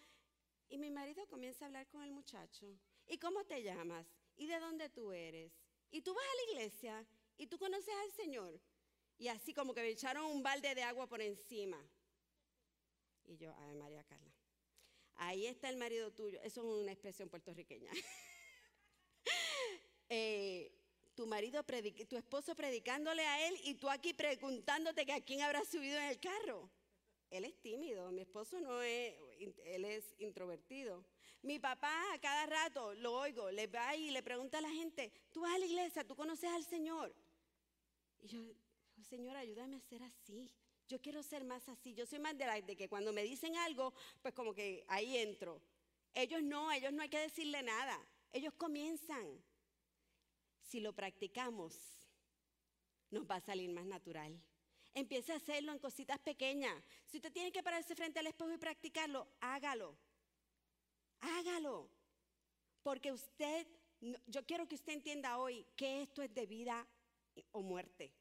[0.69, 2.67] Y mi marido comienza a hablar con el muchacho.
[3.07, 4.05] ¿Y cómo te llamas?
[4.35, 5.51] ¿Y de dónde tú eres?
[5.91, 7.05] ¿Y tú vas a la iglesia?
[7.37, 8.59] ¿Y tú conoces al Señor?
[9.17, 11.77] Y así como que me echaron un balde de agua por encima.
[13.25, 14.31] Y yo, ay María Carla,
[15.15, 16.39] ahí está el marido tuyo.
[16.41, 17.91] Eso es una expresión puertorriqueña.
[20.09, 20.71] eh,
[21.15, 21.65] tu marido,
[22.07, 26.05] tu esposo predicándole a él y tú aquí preguntándote que a quién habrá subido en
[26.05, 26.69] el carro.
[27.31, 29.15] Él es tímido, mi esposo no es,
[29.65, 31.03] él es introvertido.
[31.41, 35.11] Mi papá a cada rato lo oigo, le va y le pregunta a la gente,
[35.31, 37.13] tú vas a la iglesia, tú conoces al Señor.
[38.19, 38.41] Y yo,
[39.09, 40.51] Señor, ayúdame a ser así.
[40.87, 41.93] Yo quiero ser más así.
[41.93, 45.17] Yo soy más de, la, de que cuando me dicen algo, pues como que ahí
[45.17, 45.61] entro.
[46.13, 47.99] Ellos no, ellos no hay que decirle nada.
[48.31, 49.43] Ellos comienzan
[50.61, 51.75] si lo practicamos,
[53.09, 54.37] nos va a salir más natural.
[54.93, 56.83] Empiece a hacerlo en cositas pequeñas.
[57.05, 59.95] Si usted tiene que pararse frente al espejo y practicarlo, hágalo.
[61.21, 61.89] Hágalo.
[62.83, 63.67] Porque usted,
[64.27, 66.87] yo quiero que usted entienda hoy que esto es de vida
[67.51, 68.13] o muerte.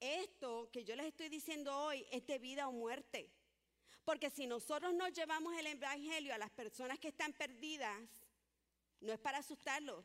[0.00, 3.30] Esto que yo les estoy diciendo hoy es de vida o muerte.
[4.04, 8.00] Porque si nosotros no llevamos el Evangelio a las personas que están perdidas,
[9.00, 10.04] no es para asustarlos,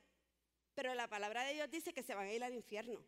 [0.76, 3.04] pero la palabra de Dios dice que se van a ir al infierno.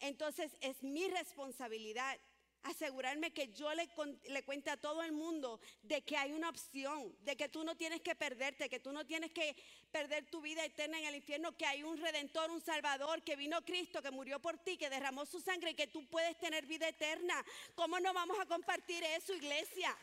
[0.00, 2.18] Entonces es mi responsabilidad
[2.64, 3.88] asegurarme que yo le,
[4.28, 7.76] le, cuente a todo el mundo de que hay una opción, de que tú no
[7.76, 9.56] tienes que perderte, que tú no tienes que
[9.90, 13.64] perder tu vida eterna en el infierno, que hay un redentor, un salvador, que vino
[13.64, 16.88] Cristo, que murió por ti, que derramó su sangre y que tú puedes tener vida
[16.88, 17.44] eterna.
[17.74, 19.96] ¿Cómo no vamos a compartir eso, iglesia?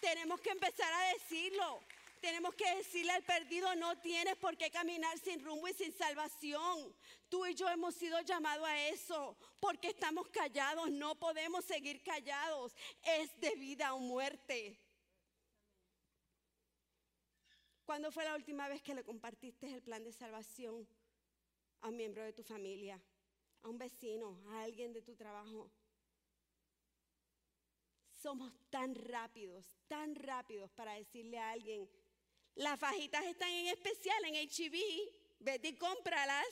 [0.00, 1.80] Tenemos que empezar a decirlo.
[2.24, 6.96] Tenemos que decirle al perdido, no tienes por qué caminar sin rumbo y sin salvación.
[7.28, 12.74] Tú y yo hemos sido llamados a eso porque estamos callados, no podemos seguir callados.
[13.02, 14.80] Es de vida o muerte.
[17.84, 20.88] ¿Cuándo fue la última vez que le compartiste el plan de salvación
[21.82, 22.98] a un miembro de tu familia,
[23.60, 25.70] a un vecino, a alguien de tu trabajo?
[28.08, 31.86] Somos tan rápidos, tan rápidos para decirle a alguien,
[32.56, 34.74] las fajitas están en especial en HB.
[34.74, 36.46] E Vete y cómpralas.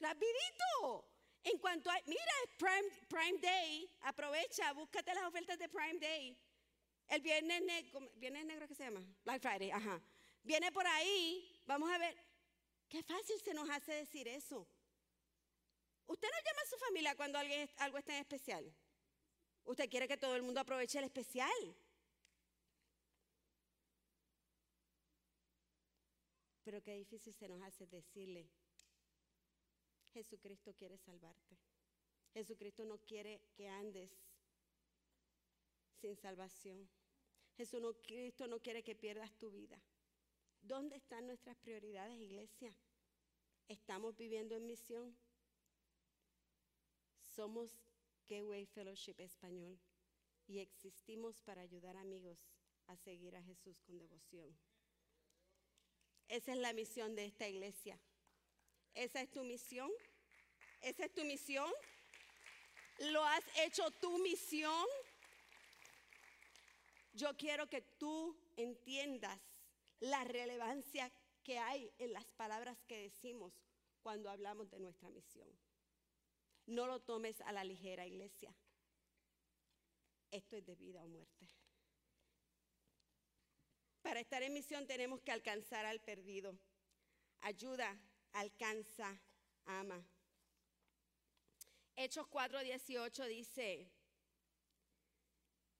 [0.00, 1.08] Rapidito.
[1.44, 3.90] En cuanto a, mira, es Prime, Prime Day.
[4.02, 6.36] Aprovecha, búscate las ofertas de Prime Day.
[7.08, 9.04] El viernes, negro, viernes negro, ¿qué se llama?
[9.24, 10.00] Black Friday, ajá.
[10.42, 11.62] Viene por ahí.
[11.66, 12.16] Vamos a ver.
[12.88, 14.66] Qué fácil se nos hace decir eso.
[16.06, 18.74] Usted no llama a su familia cuando algo está en especial.
[19.64, 21.76] Usted quiere que todo el mundo aproveche el especial.
[26.64, 28.48] Pero qué difícil se nos hace decirle,
[30.12, 31.58] Jesucristo quiere salvarte.
[32.32, 34.16] Jesucristo no quiere que andes
[36.00, 36.88] sin salvación.
[37.56, 39.80] Jesucristo no quiere que pierdas tu vida.
[40.62, 42.74] ¿Dónde están nuestras prioridades, iglesia?
[43.68, 45.16] ¿Estamos viviendo en misión?
[47.20, 47.82] Somos
[48.28, 49.78] Gateway Fellowship Español
[50.46, 52.38] y existimos para ayudar amigos
[52.86, 54.56] a seguir a Jesús con devoción.
[56.28, 57.98] Esa es la misión de esta iglesia.
[58.94, 59.90] Esa es tu misión.
[60.80, 61.70] Esa es tu misión.
[62.98, 64.86] Lo has hecho tu misión.
[67.14, 69.38] Yo quiero que tú entiendas
[70.00, 73.52] la relevancia que hay en las palabras que decimos
[74.02, 75.48] cuando hablamos de nuestra misión.
[76.66, 78.54] No lo tomes a la ligera, iglesia.
[80.30, 81.46] Esto es de vida o muerte.
[84.02, 86.58] Para estar en misión tenemos que alcanzar al perdido.
[87.40, 87.98] Ayuda,
[88.32, 89.20] alcanza,
[89.64, 90.04] ama.
[91.96, 93.90] Hechos 4:18 dice,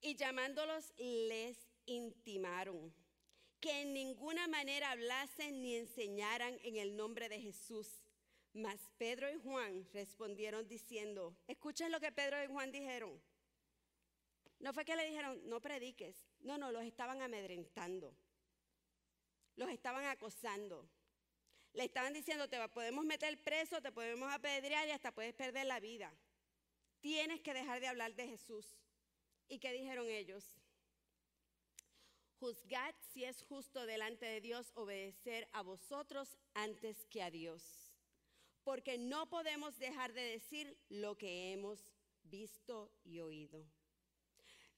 [0.00, 1.56] y llamándolos les
[1.86, 2.94] intimaron
[3.60, 7.88] que en ninguna manera hablasen ni enseñaran en el nombre de Jesús.
[8.52, 13.22] Mas Pedro y Juan respondieron diciendo, escuchen lo que Pedro y Juan dijeron.
[14.58, 16.16] No fue que le dijeron, no prediques.
[16.42, 18.14] No, no, los estaban amedrentando.
[19.56, 20.88] Los estaban acosando.
[21.74, 25.80] Le estaban diciendo, te podemos meter preso, te podemos apedrear y hasta puedes perder la
[25.80, 26.12] vida.
[27.00, 28.66] Tienes que dejar de hablar de Jesús.
[29.48, 30.44] ¿Y qué dijeron ellos?
[32.38, 37.62] Juzgad si es justo delante de Dios obedecer a vosotros antes que a Dios.
[38.64, 41.92] Porque no podemos dejar de decir lo que hemos
[42.24, 43.64] visto y oído.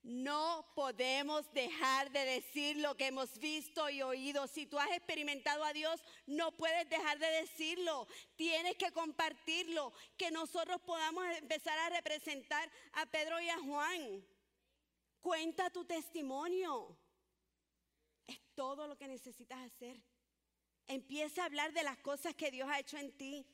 [0.05, 4.47] No podemos dejar de decir lo que hemos visto y oído.
[4.47, 8.07] Si tú has experimentado a Dios, no puedes dejar de decirlo.
[8.37, 9.95] Tienes que compartirlo.
[10.19, 14.23] Que nosotros podamos empezar a representar a Pedro y a Juan.
[15.23, 16.99] Cuenta tu testimonio.
[18.27, 20.03] Es todo lo que necesitas hacer.
[20.87, 23.47] Empieza a hablar de las cosas que Dios ha hecho en ti.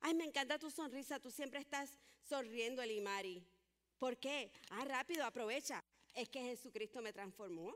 [0.00, 1.18] Ay, me encanta tu sonrisa.
[1.20, 3.55] Tú siempre estás sonriendo, Elimari.
[3.98, 4.50] ¿Por qué?
[4.70, 5.82] Ah, rápido, aprovecha.
[6.14, 7.74] Es que Jesucristo me transformó.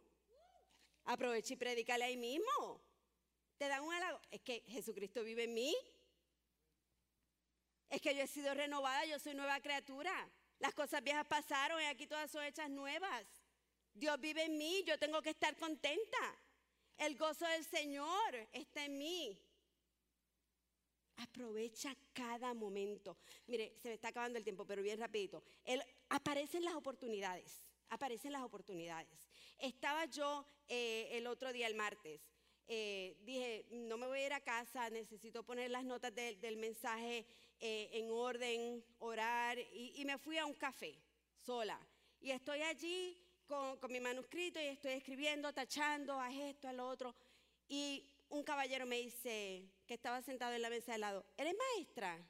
[1.04, 2.80] Aprovecha y predícale ahí mismo.
[3.58, 4.20] Te dan un halago.
[4.30, 5.74] Es que Jesucristo vive en mí.
[7.88, 10.12] Es que yo he sido renovada, yo soy nueva criatura.
[10.58, 13.26] Las cosas viejas pasaron y aquí todas son hechas nuevas.
[13.94, 16.18] Dios vive en mí, yo tengo que estar contenta.
[16.96, 19.38] El gozo del Señor está en mí.
[21.22, 23.18] Aprovecha cada momento.
[23.46, 25.42] Mire, se me está acabando el tiempo, pero bien rapidito.
[26.08, 29.28] aparecen las oportunidades, aparecen las oportunidades.
[29.58, 32.22] Estaba yo eh, el otro día, el martes,
[32.72, 37.26] eh, dije, no me voy a ir a casa, necesito poner las notas del mensaje
[37.58, 40.96] eh, en orden, orar, y, me fui a un café
[41.44, 41.78] sola.
[42.20, 47.14] Y estoy allí con, con mi manuscrito y estoy escribiendo, tachando, a esto, a otro.
[47.68, 52.26] Y un caballero me dice, que estaba sentado en la mesa de lado, ¿eres maestra?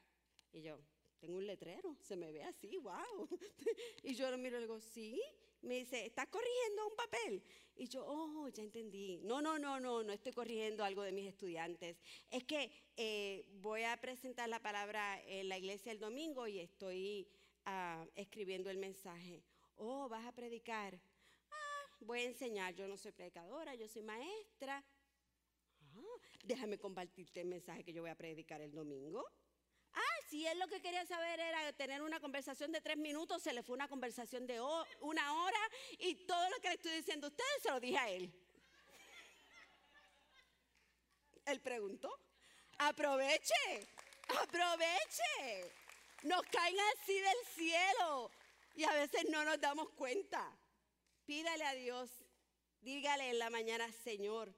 [0.52, 0.78] Y yo,
[1.20, 3.28] tengo un letrero, se me ve así, wow.
[4.02, 5.20] y yo lo miro y le digo, sí.
[5.62, 7.42] Me dice, ¿estás corrigiendo un papel?
[7.76, 9.18] Y yo, oh, ya entendí.
[9.22, 11.98] No, no, no, no, no estoy corrigiendo algo de mis estudiantes.
[12.30, 17.28] Es que eh, voy a presentar la palabra en la iglesia el domingo y estoy
[17.66, 19.42] ah, escribiendo el mensaje.
[19.76, 20.98] Oh, vas a predicar.
[21.50, 22.74] Ah, voy a enseñar.
[22.74, 24.82] Yo no soy predicadora, yo soy maestra.
[25.96, 29.24] Ah, déjame compartirte el mensaje que yo voy a predicar el domingo.
[29.92, 33.52] Ah, si él lo que quería saber era tener una conversación de tres minutos, se
[33.52, 34.60] le fue una conversación de
[35.00, 38.08] una hora y todo lo que le estoy diciendo a ustedes se lo dije a
[38.08, 38.32] él.
[41.46, 42.10] Él preguntó,
[42.78, 43.88] aproveche,
[44.40, 45.72] aproveche.
[46.22, 48.30] Nos caen así del cielo
[48.76, 50.56] y a veces no nos damos cuenta.
[51.26, 52.10] Pídale a Dios,
[52.80, 54.54] dígale en la mañana, Señor,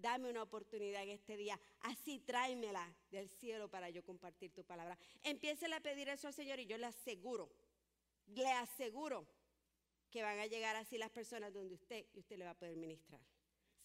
[0.00, 4.98] dame una oportunidad en este día, así tráemela del cielo para yo compartir tu palabra.
[5.22, 7.50] Empiece a pedir eso al Señor y yo le aseguro,
[8.26, 9.26] le aseguro
[10.10, 12.76] que van a llegar así las personas donde usted y usted le va a poder
[12.76, 13.20] ministrar.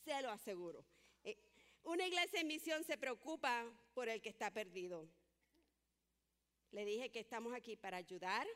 [0.04, 0.86] Se lo aseguro.
[1.23, 1.38] Eh,
[1.84, 5.08] una iglesia en misión se preocupa por el que está perdido.
[6.71, 8.47] Le dije que estamos aquí para ayudar,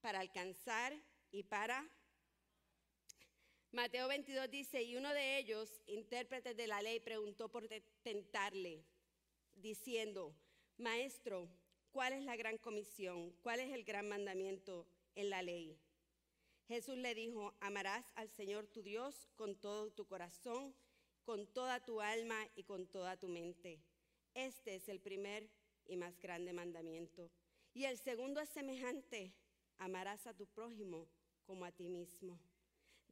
[0.00, 0.96] para alcanzar
[1.30, 1.88] y para
[3.72, 7.66] Mateo 22 dice, y uno de ellos, intérpretes de la ley, preguntó por
[8.02, 8.84] tentarle,
[9.54, 10.36] diciendo,
[10.76, 11.48] Maestro,
[11.90, 13.32] ¿cuál es la gran comisión?
[13.40, 15.80] ¿Cuál es el gran mandamiento en la ley?
[16.68, 20.74] Jesús le dijo, amarás al Señor tu Dios con todo tu corazón,
[21.24, 23.82] con toda tu alma y con toda tu mente.
[24.34, 25.48] Este es el primer
[25.86, 27.30] y más grande mandamiento.
[27.72, 29.32] Y el segundo es semejante,
[29.78, 31.08] amarás a tu prójimo
[31.46, 32.38] como a ti mismo.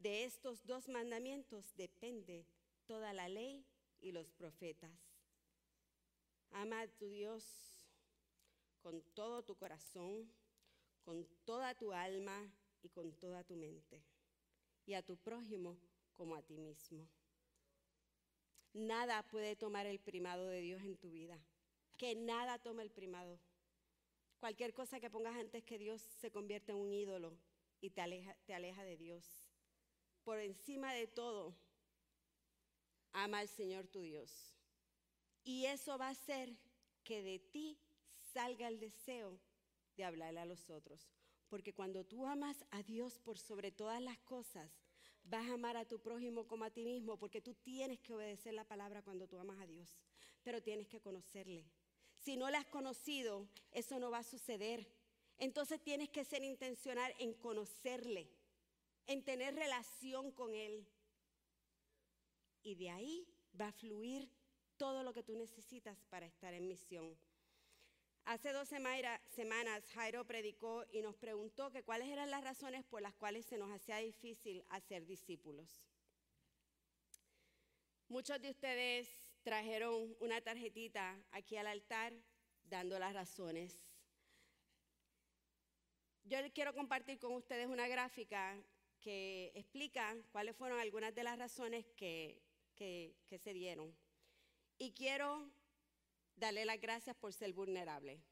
[0.00, 2.46] De estos dos mandamientos depende
[2.86, 3.66] toda la ley
[4.00, 4.90] y los profetas.
[6.52, 7.44] Ama a tu Dios
[8.80, 10.32] con todo tu corazón,
[11.02, 14.02] con toda tu alma y con toda tu mente.
[14.86, 15.78] Y a tu prójimo
[16.14, 17.06] como a ti mismo.
[18.72, 21.38] Nada puede tomar el primado de Dios en tu vida.
[21.98, 23.38] Que nada tome el primado.
[24.38, 27.36] Cualquier cosa que pongas antes que Dios se convierte en un ídolo
[27.82, 29.49] y te aleja, te aleja de Dios
[30.30, 31.52] por encima de todo,
[33.12, 34.30] ama al Señor tu Dios.
[35.42, 36.56] Y eso va a hacer
[37.02, 37.76] que de ti
[38.32, 39.40] salga el deseo
[39.96, 41.10] de hablarle a los otros.
[41.48, 44.70] Porque cuando tú amas a Dios por sobre todas las cosas,
[45.24, 48.54] vas a amar a tu prójimo como a ti mismo, porque tú tienes que obedecer
[48.54, 49.98] la palabra cuando tú amas a Dios,
[50.44, 51.64] pero tienes que conocerle.
[52.20, 54.86] Si no la has conocido, eso no va a suceder.
[55.38, 58.30] Entonces tienes que ser intencional en conocerle
[59.10, 60.86] en tener relación con Él.
[62.62, 63.26] Y de ahí
[63.60, 64.30] va a fluir
[64.76, 67.18] todo lo que tú necesitas para estar en misión.
[68.24, 73.16] Hace dos semanas Jairo predicó y nos preguntó que cuáles eran las razones por las
[73.16, 75.88] cuales se nos hacía difícil hacer discípulos.
[78.06, 79.08] Muchos de ustedes
[79.42, 82.12] trajeron una tarjetita aquí al altar
[82.62, 83.82] dando las razones.
[86.22, 88.62] Yo quiero compartir con ustedes una gráfica
[89.00, 92.42] que explica cuáles fueron algunas de las razones que,
[92.76, 93.94] se dieron.
[94.78, 95.50] Y quiero
[96.36, 98.22] darle las gracias por ser vulnerable.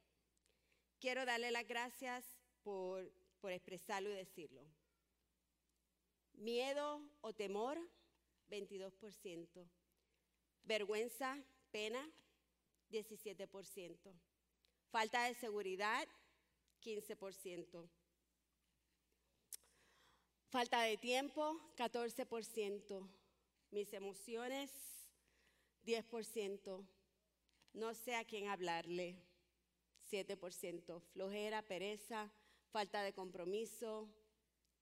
[1.00, 2.24] Quiero darle las gracias
[2.62, 4.62] por, por expresarlo y decirlo.
[6.32, 7.78] Miedo o temor,
[8.48, 9.68] 22%.
[10.64, 12.10] Vergüenza, pena,
[12.90, 14.12] 17%.
[14.90, 16.08] Falta de seguridad,
[16.82, 17.88] 15%.
[20.50, 23.06] Falta de tiempo, 14%.
[23.70, 24.70] Mis emociones,
[25.84, 26.86] 10%.
[27.74, 29.16] No sé a quién hablarle,
[30.10, 31.02] 7%.
[31.12, 32.32] Flojera, pereza,
[32.70, 34.08] falta de compromiso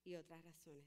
[0.04, 0.86] y otras razones.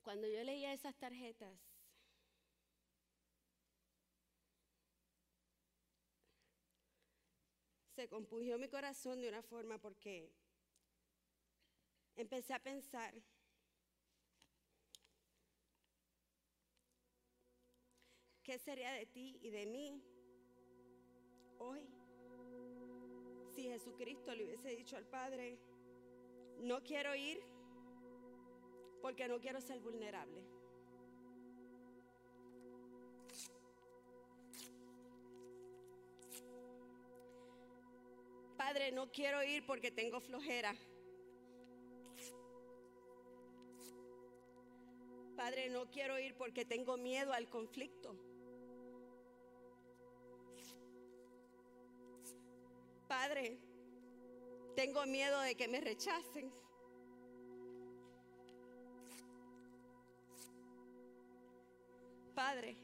[0.00, 1.60] Cuando yo leía esas tarjetas,
[7.98, 10.30] se compugió mi corazón de una forma porque
[12.14, 13.12] empecé a pensar
[18.44, 20.00] qué sería de ti y de mí
[21.58, 21.84] hoy
[23.56, 25.58] si Jesucristo le hubiese dicho al Padre,
[26.60, 27.42] no quiero ir
[29.02, 30.57] porque no quiero ser vulnerable.
[38.68, 40.74] Padre, no quiero ir porque tengo flojera.
[45.34, 48.14] Padre, no quiero ir porque tengo miedo al conflicto.
[53.08, 53.58] Padre,
[54.76, 56.52] tengo miedo de que me rechacen.
[62.34, 62.76] Padre,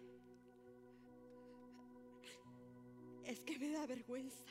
[3.24, 4.46] es que me da vergüenza.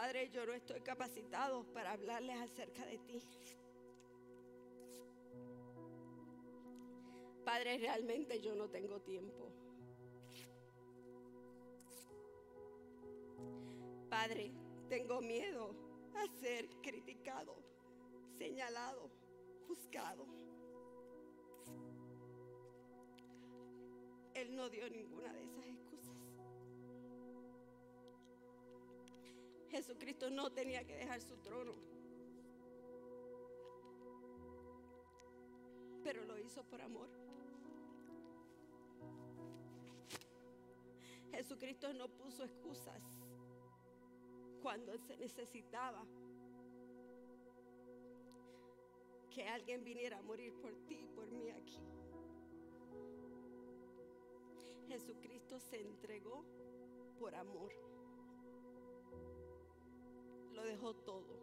[0.00, 3.20] Padre, yo no estoy capacitado para hablarles acerca de ti.
[7.44, 9.52] Padre, realmente yo no tengo tiempo.
[14.08, 14.54] Padre,
[14.88, 15.74] tengo miedo
[16.14, 17.54] a ser criticado,
[18.38, 19.10] señalado,
[19.66, 20.24] juzgado.
[24.32, 25.89] Él no dio ninguna de esas excusas.
[29.70, 31.74] Jesucristo no tenía que dejar su trono.
[36.02, 37.08] Pero lo hizo por amor.
[41.30, 43.02] Jesucristo no puso excusas
[44.60, 46.04] cuando se necesitaba
[49.30, 51.80] que alguien viniera a morir por ti y por mí aquí.
[54.88, 56.44] Jesucristo se entregó
[57.18, 57.72] por amor.
[60.70, 61.34] Dejó todo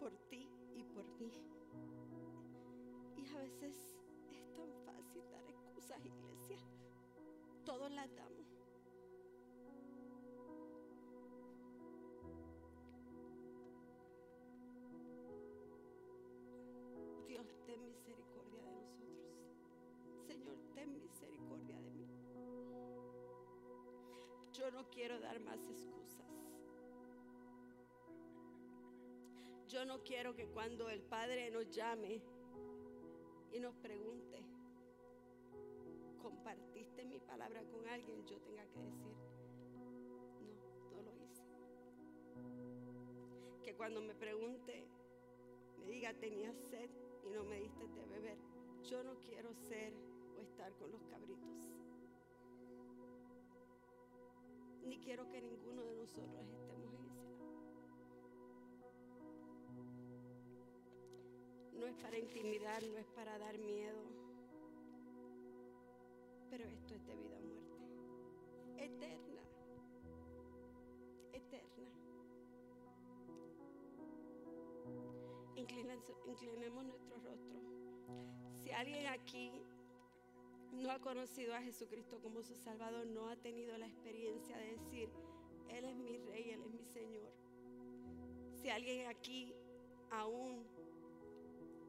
[0.00, 1.30] por ti y por mí.
[3.16, 3.94] Y a veces
[4.28, 6.58] es tan fácil dar excusas, iglesia.
[7.64, 8.44] Todos las damos.
[17.28, 19.46] Dios, ten misericordia de nosotros.
[20.26, 22.08] Señor, ten misericordia de mí.
[24.54, 26.53] Yo no quiero dar más excusas.
[29.74, 32.22] Yo no quiero que cuando el Padre nos llame
[33.50, 34.40] y nos pregunte,
[36.22, 38.24] ¿compartiste mi palabra con alguien?
[38.24, 39.16] Yo tenga que decir,
[40.42, 41.42] no, no lo hice.
[43.64, 44.86] Que cuando me pregunte,
[45.80, 46.88] me diga, tenía sed
[47.24, 48.38] y no me diste de beber.
[48.84, 49.92] Yo no quiero ser
[50.38, 51.74] o estar con los cabritos.
[54.84, 56.73] Ni quiero que ninguno de nosotros estemos
[61.78, 64.02] No es para intimidar, no es para dar miedo.
[66.50, 68.84] Pero esto es de vida o muerte.
[68.84, 69.42] Eterna.
[71.32, 71.84] Eterna.
[76.26, 77.60] Inclinemos nuestro rostro.
[78.62, 79.50] Si alguien aquí
[80.72, 85.08] no ha conocido a Jesucristo como su Salvador, no ha tenido la experiencia de decir,
[85.68, 87.32] Él es mi Rey, Él es mi Señor.
[88.60, 89.54] Si alguien aquí
[90.10, 90.64] aún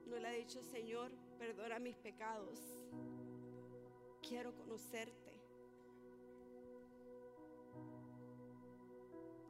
[0.08, 2.60] no le ha dicho, Señor, perdona mis pecados,
[4.22, 5.34] quiero conocerte.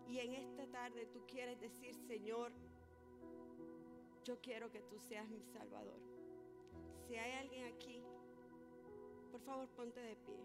[0.08, 2.54] Y en esta tarde tú quieres decir, Señor,
[4.24, 6.00] yo quiero que tú seas mi Salvador.
[7.06, 8.02] Si hay alguien aquí,
[9.32, 10.40] por favor ponte de pie.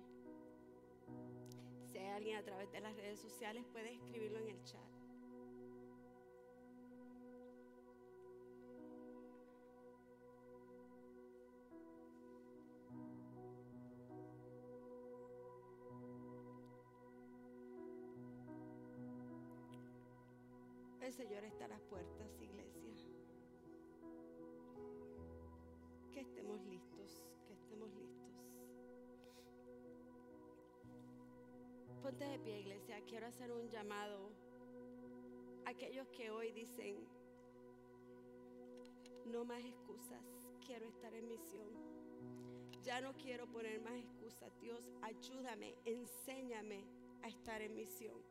[1.90, 4.89] Si hay alguien a través de las redes sociales, puedes escribirlo en el chat.
[21.10, 22.94] El Señor está a las puertas, iglesia.
[26.12, 28.32] Que estemos listos, que estemos listos.
[32.00, 33.04] Ponte de pie, iglesia.
[33.08, 34.30] Quiero hacer un llamado
[35.66, 37.04] a aquellos que hoy dicen,
[39.26, 40.24] no más excusas,
[40.64, 41.70] quiero estar en misión.
[42.84, 44.56] Ya no quiero poner más excusas.
[44.60, 46.84] Dios, ayúdame, enséñame
[47.22, 48.22] a estar en misión.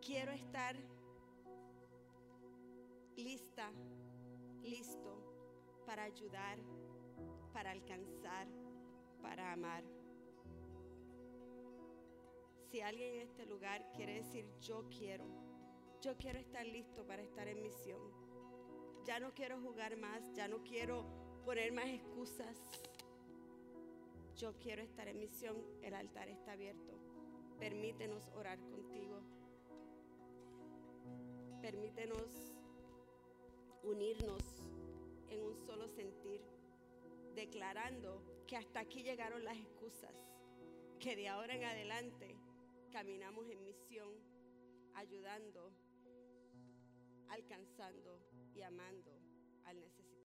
[0.00, 0.74] Quiero estar
[4.62, 6.58] listo para ayudar,
[7.52, 8.46] para alcanzar,
[9.20, 9.84] para amar.
[12.70, 15.26] Si alguien en este lugar quiere decir yo quiero,
[16.00, 18.00] yo quiero estar listo para estar en misión.
[19.04, 21.04] Ya no quiero jugar más, ya no quiero
[21.44, 22.56] poner más excusas.
[24.36, 26.92] Yo quiero estar en misión, el altar está abierto.
[27.58, 29.20] Permítenos orar contigo.
[31.60, 32.59] Permítenos
[33.82, 34.42] unirnos
[35.28, 36.40] en un solo sentir,
[37.34, 40.14] declarando que hasta aquí llegaron las excusas,
[40.98, 42.36] que de ahora en adelante
[42.90, 44.12] caminamos en misión,
[44.94, 45.72] ayudando,
[47.28, 48.20] alcanzando
[48.54, 49.19] y amando.